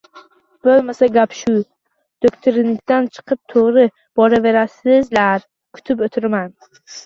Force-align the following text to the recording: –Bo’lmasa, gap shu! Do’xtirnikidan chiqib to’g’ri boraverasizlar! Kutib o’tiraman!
–Bo’lmasa, 0.67 1.09
gap 1.17 1.35
shu! 1.39 1.53
Do’xtirnikidan 2.27 3.11
chiqib 3.19 3.43
to’g’ri 3.55 3.87
boraverasizlar! 4.23 5.49
Kutib 5.77 6.07
o’tiraman! 6.11 6.55